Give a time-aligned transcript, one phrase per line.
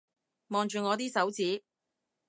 [0.47, 1.63] 望住我啲手指